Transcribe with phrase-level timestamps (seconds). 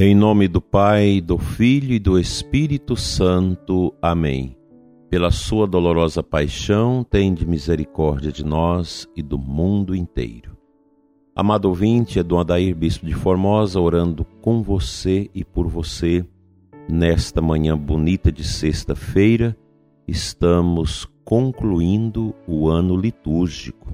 [0.00, 3.92] Em nome do Pai, do Filho e do Espírito Santo.
[4.00, 4.56] Amém.
[5.10, 10.56] Pela sua dolorosa paixão, tende misericórdia de nós e do mundo inteiro.
[11.34, 16.24] Amado ouvinte, é Dom Adair, Bispo de Formosa, orando com você e por você.
[16.88, 19.58] Nesta manhã bonita de sexta-feira,
[20.06, 23.92] estamos concluindo o ano litúrgico.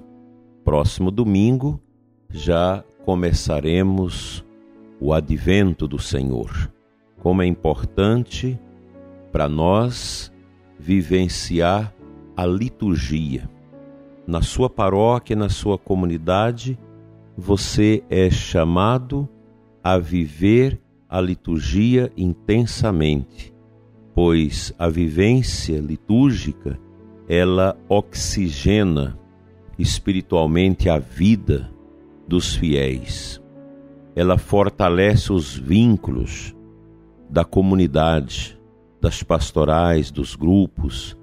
[0.62, 1.80] Próximo domingo,
[2.28, 4.44] já começaremos
[5.04, 6.72] o advento do Senhor.
[7.20, 8.58] Como é importante
[9.30, 10.32] para nós
[10.78, 11.94] vivenciar
[12.34, 13.46] a liturgia.
[14.26, 16.78] Na sua paróquia, na sua comunidade,
[17.36, 19.28] você é chamado
[19.82, 23.54] a viver a liturgia intensamente,
[24.14, 26.80] pois a vivência litúrgica
[27.28, 29.18] ela oxigena
[29.78, 31.70] espiritualmente a vida
[32.26, 33.43] dos fiéis
[34.14, 36.54] ela fortalece os vínculos
[37.28, 38.58] da comunidade,
[39.00, 41.16] das pastorais, dos grupos,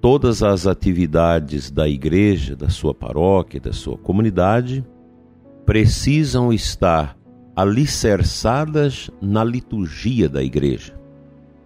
[0.00, 4.84] todas as atividades da igreja, da sua paróquia, da sua comunidade,
[5.66, 7.16] precisam estar
[7.54, 10.98] alicerçadas na liturgia da igreja,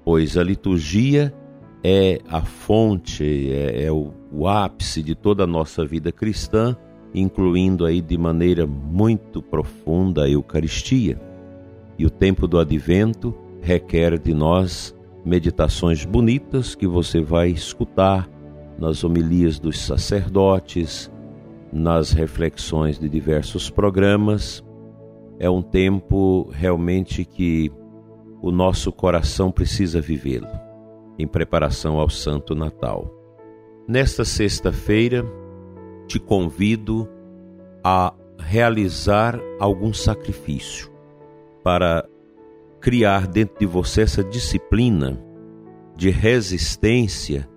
[0.05, 1.33] pois a liturgia
[1.83, 6.77] é a fonte, é, é o, o ápice de toda a nossa vida cristã
[7.14, 11.20] incluindo aí de maneira muito profunda a Eucaristia.
[11.98, 18.29] E o tempo do advento requer de nós meditações bonitas que você vai escutar
[18.79, 21.11] nas homilias dos sacerdotes,
[21.73, 24.64] nas reflexões de diversos programas.
[25.39, 27.70] É um tempo realmente que
[28.41, 30.48] o nosso coração precisa vivê-lo,
[31.19, 33.12] em preparação ao Santo Natal.
[33.86, 35.25] Nesta sexta-feira,
[36.09, 37.09] te convido
[37.84, 40.91] a realizar algum sacrifício
[41.62, 42.09] para
[42.81, 45.23] criar dentro de você essa disciplina
[45.95, 47.48] de resistência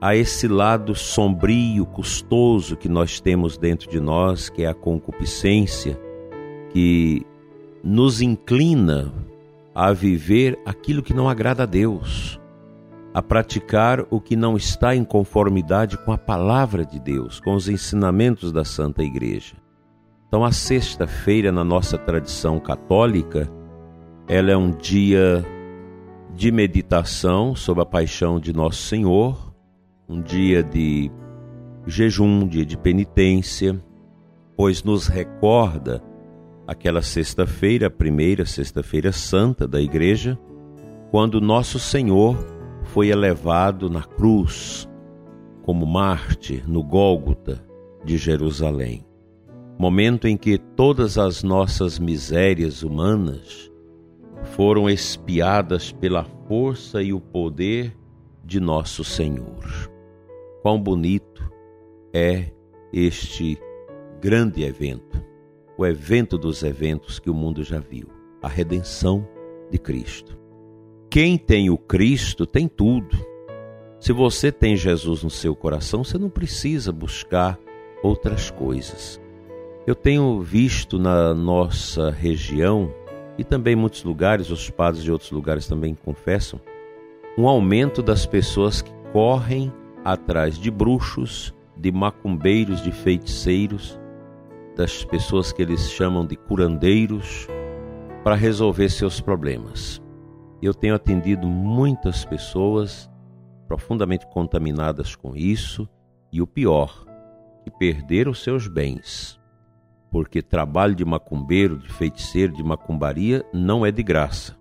[0.00, 5.98] a esse lado sombrio, custoso que nós temos dentro de nós, que é a concupiscência,
[6.70, 7.26] que
[7.82, 9.12] nos inclina
[9.74, 12.38] a viver aquilo que não agrada a Deus
[13.18, 17.68] a praticar o que não está em conformidade com a palavra de Deus, com os
[17.68, 19.56] ensinamentos da Santa Igreja.
[20.28, 23.50] Então, a sexta-feira, na nossa tradição católica,
[24.28, 25.44] ela é um dia
[26.32, 29.52] de meditação sobre a paixão de Nosso Senhor,
[30.08, 31.10] um dia de
[31.88, 33.82] jejum, dia de penitência,
[34.56, 36.00] pois nos recorda
[36.68, 40.38] aquela sexta-feira, a primeira sexta-feira santa da igreja,
[41.10, 42.56] quando Nosso Senhor
[42.88, 44.88] foi elevado na cruz
[45.62, 47.64] como mártir no Gólgota
[48.04, 49.04] de Jerusalém.
[49.78, 53.70] Momento em que todas as nossas misérias humanas
[54.56, 57.94] foram espiadas pela força e o poder
[58.42, 59.90] de nosso Senhor.
[60.62, 61.52] Quão bonito
[62.12, 62.50] é
[62.92, 63.58] este
[64.20, 65.22] grande evento,
[65.76, 68.08] o evento dos eventos que o mundo já viu,
[68.42, 69.28] a redenção
[69.70, 70.38] de Cristo.
[71.10, 73.16] Quem tem o Cristo tem tudo.
[73.98, 77.58] Se você tem Jesus no seu coração, você não precisa buscar
[78.02, 79.18] outras coisas.
[79.86, 82.92] Eu tenho visto na nossa região
[83.38, 86.60] e também em muitos lugares, os padres de outros lugares também confessam,
[87.38, 89.72] um aumento das pessoas que correm
[90.04, 93.98] atrás de bruxos, de macumbeiros, de feiticeiros,
[94.76, 97.48] das pessoas que eles chamam de curandeiros,
[98.22, 100.02] para resolver seus problemas.
[100.60, 103.08] Eu tenho atendido muitas pessoas
[103.68, 105.88] profundamente contaminadas com isso
[106.32, 107.06] e o pior,
[107.62, 109.38] que perderam seus bens.
[110.10, 114.58] Porque trabalho de macumbeiro, de feiticeiro, de macumbaria não é de graça.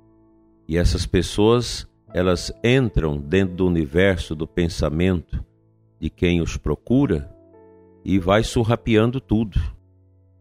[0.68, 5.44] E essas pessoas, elas entram dentro do universo do pensamento
[6.00, 7.34] de quem os procura
[8.06, 9.59] e vai surrapiando tudo.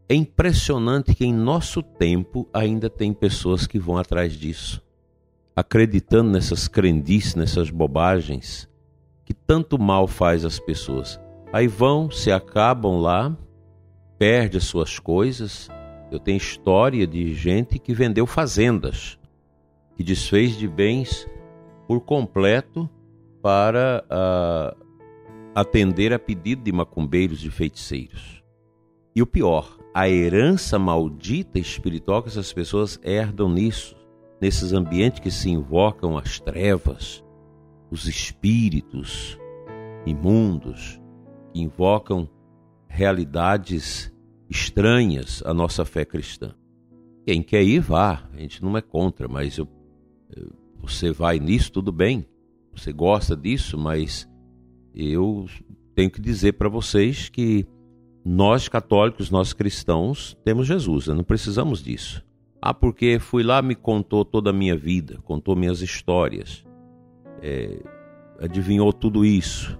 [0.08, 4.85] É impressionante que em nosso tempo ainda tem pessoas que vão atrás disso
[5.56, 8.68] acreditando nessas crendices, nessas bobagens
[9.24, 11.18] que tanto mal faz às pessoas.
[11.52, 13.34] Aí vão, se acabam lá,
[14.18, 15.68] perde as suas coisas.
[16.12, 19.18] Eu tenho história de gente que vendeu fazendas,
[19.96, 21.26] que desfez de bens
[21.88, 22.88] por completo
[23.42, 24.86] para uh,
[25.54, 28.42] atender a pedido de macumbeiros e feiticeiros.
[29.14, 33.95] E o pior, a herança maldita espiritual que essas pessoas herdam nisso
[34.40, 37.24] nesses ambientes que se invocam as trevas,
[37.90, 39.38] os espíritos
[40.04, 41.00] imundos,
[41.52, 42.28] que invocam
[42.88, 44.12] realidades
[44.48, 46.54] estranhas à nossa fé cristã.
[47.26, 48.28] Quem quer ir, vá.
[48.32, 49.68] A gente não é contra, mas eu,
[50.80, 52.26] você vai nisso, tudo bem.
[52.72, 54.28] Você gosta disso, mas
[54.94, 55.46] eu
[55.94, 57.66] tenho que dizer para vocês que
[58.24, 62.24] nós católicos, nós cristãos, temos Jesus, não precisamos disso.
[62.60, 66.64] Ah, porque fui lá, me contou toda a minha vida, contou minhas histórias,
[67.42, 67.82] é,
[68.40, 69.78] adivinhou tudo isso.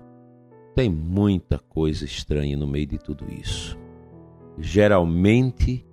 [0.75, 3.79] Tem muita coisa estranha no meio de tudo isso.
[4.59, 5.85] Geralmente,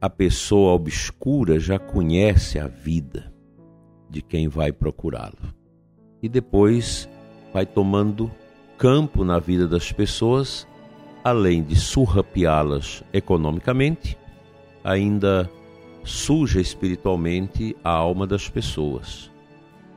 [0.00, 3.32] a pessoa obscura já conhece a vida
[4.08, 5.54] de quem vai procurá-lo.
[6.22, 7.08] E depois
[7.52, 8.30] vai tomando
[8.78, 10.66] campo na vida das pessoas,
[11.22, 14.18] além de surrapiá-las economicamente,
[14.82, 15.50] ainda
[16.04, 19.30] suja espiritualmente a alma das pessoas,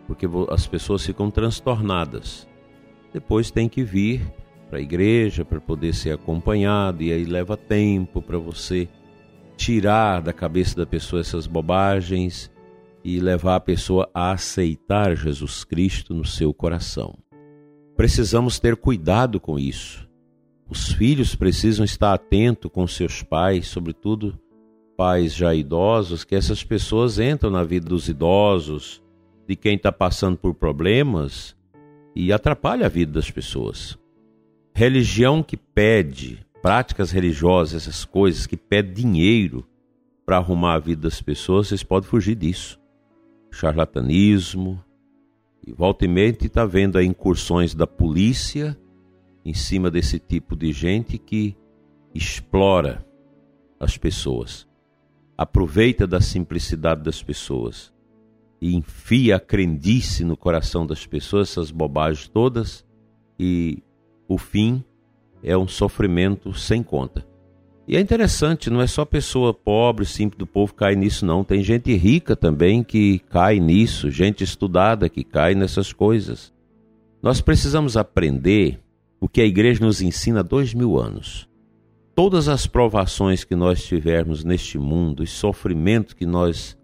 [0.08, 2.48] porque as pessoas ficam transtornadas.
[3.14, 4.22] Depois tem que vir
[4.70, 8.88] para a igreja para poder ser acompanhado, e aí leva tempo para você
[9.56, 12.52] tirar da cabeça da pessoa essas bobagens
[13.04, 17.18] e levar a pessoa a aceitar Jesus Cristo no seu coração.
[17.96, 20.06] Precisamos ter cuidado com isso.
[20.68, 24.38] Os filhos precisam estar atentos com seus pais, sobretudo
[24.96, 29.04] pais já idosos, que essas pessoas entram na vida dos idosos,
[29.48, 31.56] de quem está passando por problemas
[32.16, 33.98] e atrapalha a vida das pessoas.
[34.74, 39.68] Religião que pede, práticas religiosas, essas coisas que pede dinheiro
[40.26, 42.80] para arrumar a vida das pessoas, vocês podem fugir disso.
[43.52, 44.84] Charlatanismo,
[45.66, 48.78] e volta e meia está vendo aí incursões da polícia
[49.44, 51.56] em cima desse tipo de gente que
[52.14, 53.06] explora
[53.80, 54.68] as pessoas,
[55.38, 57.94] aproveita da simplicidade das pessoas
[58.62, 62.86] e enfia a crendice no coração das pessoas, essas bobagens todas,
[63.40, 63.84] e
[64.28, 64.84] o fim
[65.44, 67.28] é um sofrimento sem conta.
[67.88, 71.44] E é interessante, não é só pessoa pobre, simples do povo cai nisso, não.
[71.44, 76.52] Tem gente rica também que cai nisso, gente estudada que cai nessas coisas.
[77.22, 78.80] Nós precisamos aprender
[79.20, 81.48] o que a igreja nos ensina há dois mil anos.
[82.16, 86.78] Todas as provações que nós tivermos neste mundo, os sofrimentos que nós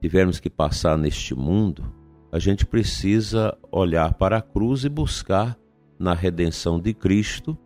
[0.00, 1.84] tivermos que passar neste mundo,
[2.32, 5.56] a gente precisa olhar para a cruz e buscar
[5.96, 7.56] na redenção de Cristo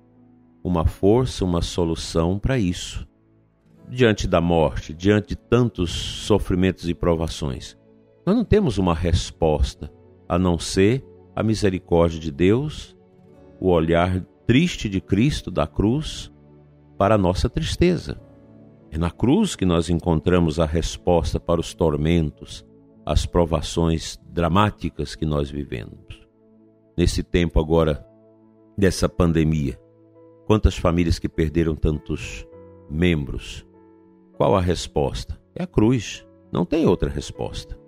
[0.62, 3.08] uma força, uma solução para isso.
[3.88, 7.78] Diante da morte, diante de tantos sofrimentos e provações,
[8.26, 9.90] nós não temos uma resposta
[10.28, 11.02] a não ser
[11.34, 12.94] a misericórdia de Deus,
[13.58, 16.30] o olhar triste de Cristo da cruz
[17.00, 18.20] para a nossa tristeza.
[18.90, 22.62] É na cruz que nós encontramos a resposta para os tormentos,
[23.06, 26.28] as provações dramáticas que nós vivemos.
[26.94, 28.06] Nesse tempo agora
[28.76, 29.80] dessa pandemia,
[30.50, 32.44] Quantas famílias que perderam tantos
[32.90, 33.64] membros?
[34.32, 35.40] Qual a resposta?
[35.54, 36.26] É a cruz.
[36.52, 37.78] Não tem outra resposta.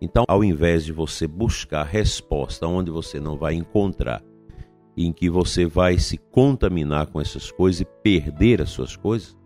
[0.00, 4.24] Então, ao invés de você buscar resposta onde você não vai encontrar,
[5.06, 9.36] em que você vai se contaminar com essas coisas e perder as suas coisas,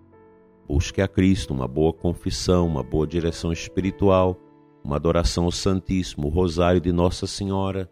[0.66, 4.38] busque a Cristo uma boa confissão, uma boa direção espiritual,
[4.82, 7.90] uma adoração ao Santíssimo, o Rosário de Nossa Senhora,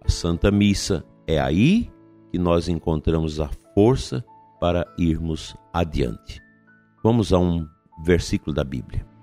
[0.00, 1.04] a Santa Missa.
[1.26, 1.90] É aí
[2.30, 4.24] que nós encontramos a força
[4.60, 6.40] para irmos adiante.
[7.02, 7.66] Vamos a um
[8.02, 9.17] versículo da Bíblia.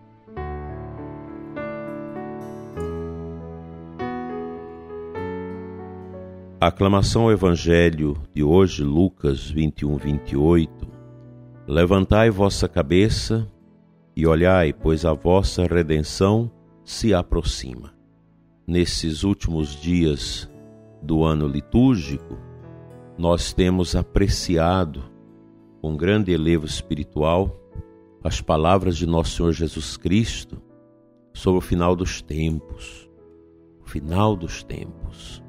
[6.65, 10.87] A aclamação ao Evangelho de hoje, Lucas 21, 28.
[11.67, 13.47] Levantai vossa cabeça
[14.15, 16.49] e olhai, pois a vossa redenção
[16.83, 17.93] se aproxima.
[18.65, 20.49] Nesses últimos dias
[21.03, 22.35] do ano litúrgico,
[23.15, 25.03] nós temos apreciado
[25.83, 27.55] com grande elevo espiritual
[28.23, 30.59] as palavras de nosso Senhor Jesus Cristo
[31.31, 33.07] sobre o final dos tempos.
[33.83, 35.44] O final dos tempos.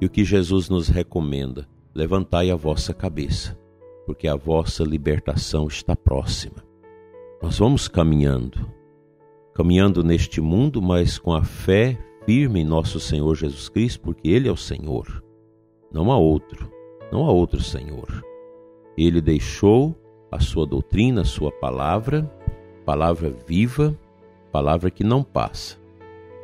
[0.00, 3.58] E o que Jesus nos recomenda: levantai a vossa cabeça,
[4.04, 6.64] porque a vossa libertação está próxima.
[7.42, 8.70] Nós vamos caminhando,
[9.54, 14.48] caminhando neste mundo, mas com a fé firme em nosso Senhor Jesus Cristo, porque Ele
[14.48, 15.22] é o Senhor,
[15.92, 16.76] não há outro
[17.10, 18.24] não há outro Senhor.
[18.96, 19.94] Ele deixou
[20.30, 22.30] a sua doutrina, a sua palavra,
[22.84, 23.96] palavra viva,
[24.50, 25.78] palavra que não passa.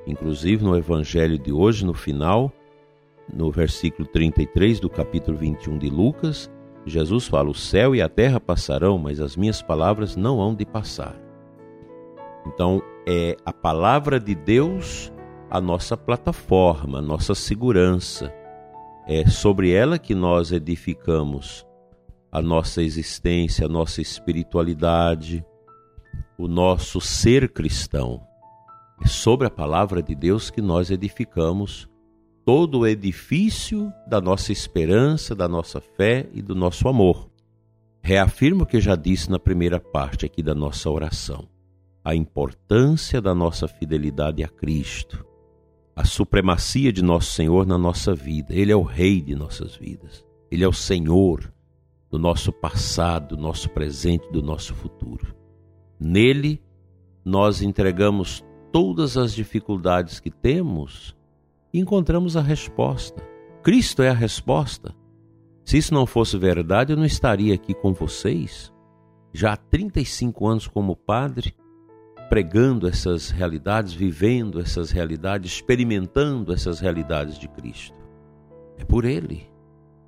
[0.06, 2.52] Inclusive no evangelho de hoje, no final,
[3.32, 6.50] no versículo 33 do capítulo 21 de Lucas,
[6.84, 10.66] Jesus fala: O céu e a terra passarão, mas as minhas palavras não hão de
[10.66, 11.16] passar.
[12.46, 15.12] Então, é a palavra de Deus
[15.50, 18.32] a nossa plataforma, a nossa segurança
[19.06, 21.66] é sobre ela que nós edificamos
[22.30, 25.44] a nossa existência, a nossa espiritualidade,
[26.38, 28.22] o nosso ser cristão.
[29.04, 31.86] É sobre a palavra de Deus que nós edificamos
[32.44, 37.30] todo o edifício da nossa esperança, da nossa fé e do nosso amor.
[38.02, 41.48] Reafirmo o que já disse na primeira parte aqui da nossa oração:
[42.04, 45.24] a importância da nossa fidelidade a Cristo,
[45.94, 48.54] a supremacia de nosso Senhor na nossa vida.
[48.54, 51.52] Ele é o Rei de nossas vidas, Ele é o Senhor
[52.10, 55.34] do nosso passado, do nosso presente, do nosso futuro.
[55.98, 56.60] Nele,
[57.24, 61.14] nós entregamos todas as dificuldades que temos
[61.78, 63.22] encontramos a resposta.
[63.62, 64.94] Cristo é a resposta.
[65.64, 68.72] Se isso não fosse verdade, eu não estaria aqui com vocês,
[69.32, 71.54] já há 35 anos como padre,
[72.28, 77.96] pregando essas realidades, vivendo essas realidades, experimentando essas realidades de Cristo.
[78.76, 79.46] É por Ele.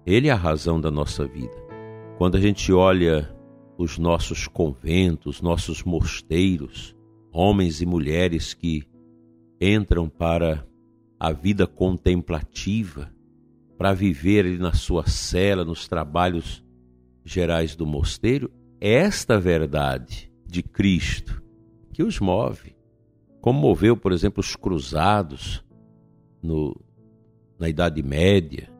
[0.04, 1.56] Ele é a razão da nossa vida.
[2.18, 3.34] Quando a gente olha
[3.78, 6.94] os nossos conventos, nossos mosteiros,
[7.32, 8.84] homens e mulheres que
[9.60, 10.66] entram para
[11.26, 13.10] a vida contemplativa,
[13.78, 16.62] para viver ali na sua cela, nos trabalhos
[17.24, 21.42] gerais do mosteiro, é esta verdade de Cristo
[21.94, 22.76] que os move.
[23.40, 25.64] Como moveu, por exemplo, os cruzados
[26.42, 26.78] no,
[27.58, 28.70] na Idade Média,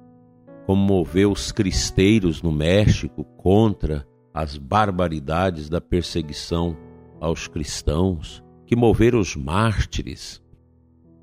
[0.66, 6.76] como moveu os cristeiros no México contra as barbaridades da perseguição
[7.18, 10.42] aos cristãos, que moveram os mártires,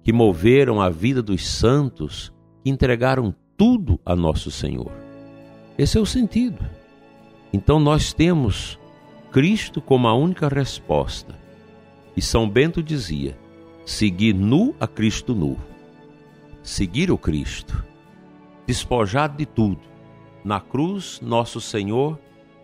[0.04, 4.92] que moveram a vida dos santos, que entregaram tudo a nosso Senhor.
[5.78, 6.64] Esse é o sentido.
[7.54, 8.80] Então nós temos
[9.32, 11.36] Cristo como a única resposta.
[12.16, 13.38] E São Bento dizia:
[13.86, 15.58] seguir nu a Cristo nu.
[16.64, 17.84] Seguir o Cristo,
[18.68, 19.82] despojado de tudo.
[20.44, 22.20] Na cruz, nosso Senhor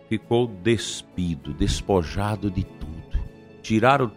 [0.08, 3.18] ficou despido, despojado de tudo.
[3.62, 4.10] Tiraram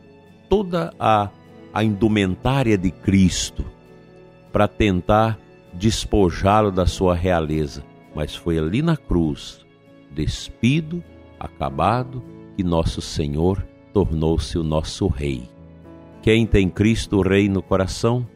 [0.47, 1.29] toda a,
[1.73, 3.65] a indumentária de Cristo
[4.51, 5.39] para tentar
[5.73, 9.65] despojá-lo da sua realeza, mas foi ali na cruz,
[10.11, 11.03] despido,
[11.39, 12.23] acabado,
[12.55, 15.49] que nosso Senhor tornou-se o nosso Rei.
[16.21, 18.27] Quem tem Cristo Rei no coração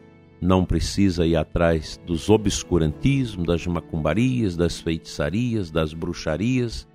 [0.41, 6.87] não precisa ir atrás dos obscurantismos, das macumbarias, das feitiçarias, das bruxarias,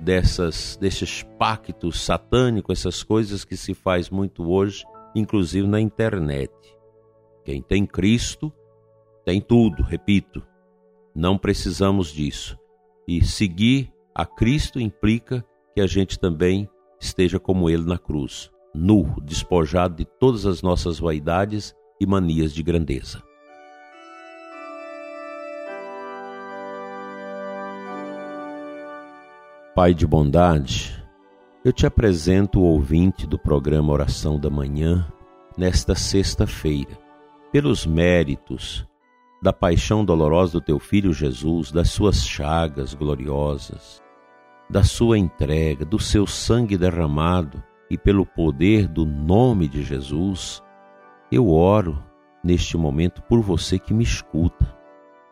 [0.00, 4.84] dessas desses pactos satânicos, essas coisas que se faz muito hoje,
[5.18, 6.52] inclusive na internet.
[7.42, 8.52] Quem tem Cristo
[9.24, 10.46] tem tudo, repito.
[11.14, 12.58] Não precisamos disso.
[13.08, 15.44] E seguir a Cristo implica
[15.74, 16.68] que a gente também
[17.00, 22.62] esteja como ele na cruz, nu, despojado de todas as nossas vaidades e manias de
[22.62, 23.22] grandeza.
[29.74, 31.05] Pai de bondade,
[31.66, 35.04] eu te apresento o ouvinte do programa Oração da Manhã
[35.58, 36.96] nesta sexta-feira,
[37.50, 38.86] pelos méritos
[39.42, 44.00] da paixão dolorosa do teu filho Jesus, das suas chagas gloriosas,
[44.70, 50.62] da sua entrega, do seu sangue derramado e pelo poder do nome de Jesus,
[51.32, 52.00] eu oro
[52.44, 54.72] neste momento por você que me escuta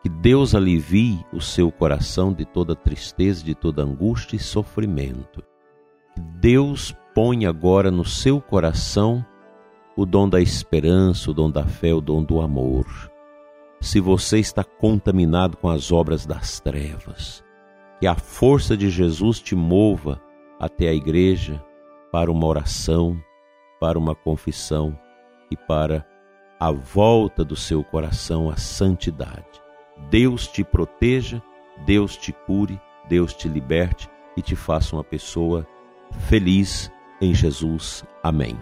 [0.03, 5.41] que Deus alivie o seu coração de toda tristeza, de toda angústia e sofrimento.
[6.17, 9.25] Deus ponha agora no seu coração
[9.95, 12.85] o dom da esperança, o dom da fé, o dom do amor.
[13.79, 17.43] Se você está contaminado com as obras das trevas,
[17.99, 20.21] que a força de Jesus te mova
[20.59, 21.63] até a igreja
[22.11, 23.17] para uma oração,
[23.79, 24.97] para uma confissão
[25.49, 26.05] e para
[26.59, 29.61] a volta do seu coração à santidade.
[30.09, 31.41] Deus te proteja,
[31.85, 35.65] Deus te cure, Deus te liberte e te faça uma pessoa
[36.11, 38.03] feliz em Jesus.
[38.23, 38.57] Amém.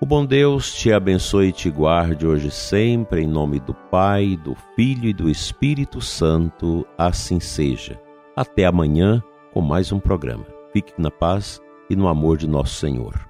[0.00, 4.54] O bom Deus te abençoe e te guarde hoje sempre, em nome do Pai, do
[4.76, 6.86] Filho e do Espírito Santo.
[6.96, 8.00] Assim seja.
[8.36, 9.20] Até amanhã
[9.52, 10.46] com mais um programa.
[10.72, 13.27] Fique na paz e no amor de nosso Senhor.